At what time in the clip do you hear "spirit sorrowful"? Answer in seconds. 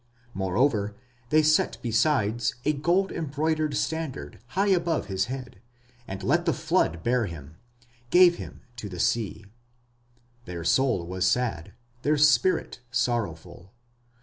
12.17-13.73